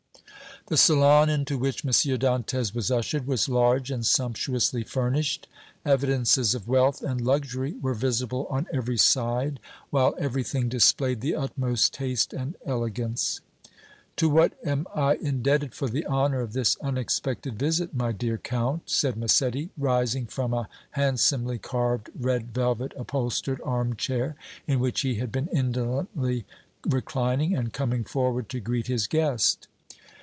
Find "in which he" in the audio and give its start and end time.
24.67-25.15